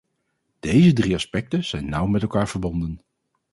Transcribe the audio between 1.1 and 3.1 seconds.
aspecten zijn nauw met elkaar verbonden.